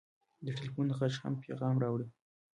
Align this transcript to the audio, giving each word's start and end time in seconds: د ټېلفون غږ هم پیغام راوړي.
د 0.45 0.47
ټېلفون 0.57 0.87
غږ 0.97 1.13
هم 1.23 1.33
پیغام 1.45 1.75
راوړي. 1.83 2.07